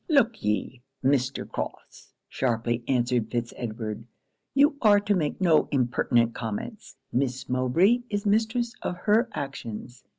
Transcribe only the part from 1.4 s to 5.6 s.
Crofts,' sharply answered Fitz Edward 'You are to make